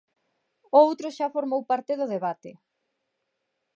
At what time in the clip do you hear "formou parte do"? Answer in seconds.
1.35-2.05